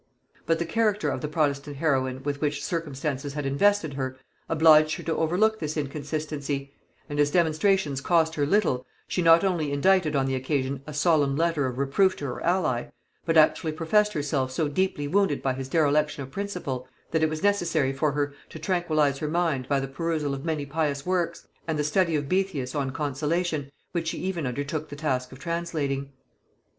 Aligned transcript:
But 0.47 0.57
the 0.57 0.65
character 0.65 1.11
of 1.11 1.21
the 1.21 1.27
protestant 1.27 1.77
heroine 1.77 2.23
with 2.23 2.41
which 2.41 2.65
circumstances 2.65 3.35
had 3.35 3.45
invested 3.45 3.93
her, 3.93 4.17
obliged 4.49 4.95
her 4.95 5.03
to 5.03 5.15
overlook 5.15 5.59
this 5.59 5.77
inconsistency; 5.77 6.73
and 7.07 7.19
as 7.19 7.29
demonstrations 7.29 8.01
cost 8.01 8.33
her 8.33 8.47
little, 8.47 8.83
she 9.07 9.21
not 9.21 9.43
only 9.43 9.71
indicted 9.71 10.15
on 10.15 10.25
the 10.25 10.33
occasion 10.33 10.81
a 10.87 10.93
solemn 10.95 11.35
letter 11.35 11.67
of 11.67 11.77
reproof 11.77 12.15
to 12.15 12.25
her 12.25 12.41
ally, 12.41 12.85
but 13.25 13.37
actually 13.37 13.73
professed 13.73 14.13
herself 14.13 14.49
so 14.51 14.67
deeply 14.67 15.07
wounded 15.07 15.43
by 15.43 15.53
his 15.53 15.69
dereliction 15.69 16.23
of 16.23 16.31
principle, 16.31 16.87
that 17.11 17.21
it 17.21 17.29
was 17.29 17.43
necessary 17.43 17.93
for 17.93 18.13
her 18.13 18.33
to 18.49 18.57
tranquillize 18.57 19.19
her 19.19 19.27
mind 19.29 19.69
by 19.69 19.79
the 19.79 19.87
perusal 19.87 20.33
of 20.33 20.43
many 20.43 20.65
pious 20.65 21.05
works, 21.05 21.47
and 21.67 21.77
the 21.77 21.83
study 21.83 22.15
of 22.15 22.27
Boethius 22.27 22.73
on 22.73 22.89
consolation, 22.89 23.71
which 23.91 24.07
she 24.07 24.17
even 24.17 24.47
undertook 24.47 24.89
the 24.89 24.95
task 24.95 25.31
of 25.31 25.37
translating. 25.37 26.11